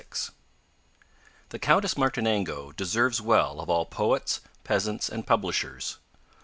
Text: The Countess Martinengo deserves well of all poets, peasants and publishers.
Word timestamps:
The 1.49 1.59
Countess 1.59 1.93
Martinengo 1.95 2.71
deserves 2.71 3.21
well 3.21 3.59
of 3.61 3.69
all 3.69 3.85
poets, 3.85 4.41
peasants 4.63 5.09
and 5.09 5.27
publishers. 5.27 5.99